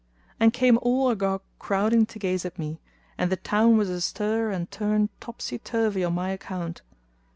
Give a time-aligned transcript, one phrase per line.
[0.39, 2.81] and came all agog crowding to gaze at me,
[3.19, 6.81] and the town was astir and turned topsy turvy on my account.